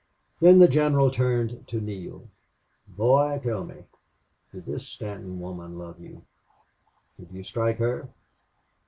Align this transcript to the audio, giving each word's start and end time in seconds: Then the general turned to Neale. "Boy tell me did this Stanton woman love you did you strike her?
Then 0.39 0.57
the 0.57 0.67
general 0.67 1.11
turned 1.11 1.67
to 1.67 1.79
Neale. 1.79 2.27
"Boy 2.87 3.39
tell 3.43 3.63
me 3.63 3.83
did 4.51 4.65
this 4.65 4.87
Stanton 4.87 5.39
woman 5.39 5.77
love 5.77 5.99
you 5.99 6.23
did 7.19 7.29
you 7.31 7.43
strike 7.43 7.77
her? 7.77 8.09